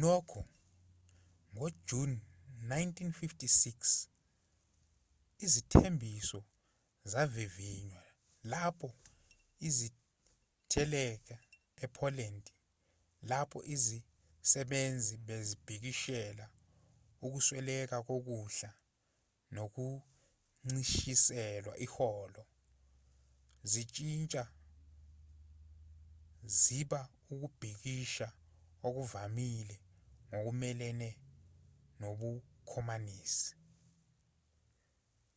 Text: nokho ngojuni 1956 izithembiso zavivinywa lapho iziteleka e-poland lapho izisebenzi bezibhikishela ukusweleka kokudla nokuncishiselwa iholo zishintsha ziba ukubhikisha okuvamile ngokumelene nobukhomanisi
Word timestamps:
nokho 0.00 0.42
ngojuni 1.54 2.18
1956 2.66 4.08
izithembiso 5.44 6.40
zavivinywa 7.12 8.04
lapho 8.50 8.88
iziteleka 9.68 11.36
e-poland 11.84 12.44
lapho 13.30 13.58
izisebenzi 13.74 15.14
bezibhikishela 15.26 16.46
ukusweleka 17.24 17.96
kokudla 18.08 18.70
nokuncishiselwa 19.54 21.74
iholo 21.86 22.42
zishintsha 23.70 24.44
ziba 26.58 27.00
ukubhikisha 27.32 28.28
okuvamile 28.86 29.76
ngokumelene 30.30 31.10
nobukhomanisi 32.00 33.52